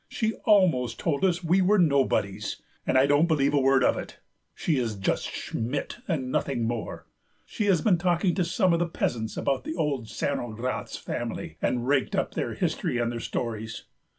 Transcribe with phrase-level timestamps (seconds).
[0.09, 4.17] She almost told us we were nobodies, and I don't believe a word of it.
[4.55, 7.05] She is just Schmidt and nothing more.
[7.45, 11.87] She has been talking to some of the peasants about the old Cernogratz family, and
[11.87, 13.83] raked up their history and their stories."